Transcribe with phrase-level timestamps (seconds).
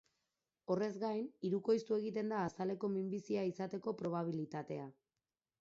[0.75, 4.93] Horrez gain, hirukoiztu egiten da azaleko minbizia izateko probabilitatea.